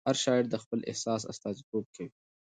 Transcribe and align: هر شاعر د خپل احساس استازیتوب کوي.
هر 0.07 0.15
شاعر 0.23 0.45
د 0.49 0.55
خپل 0.63 0.79
احساس 0.89 1.21
استازیتوب 1.31 1.85
کوي. 1.95 2.11